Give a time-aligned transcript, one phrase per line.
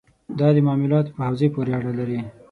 [0.39, 2.19] دا د معاملاتو په حوزې پورې اړه لري.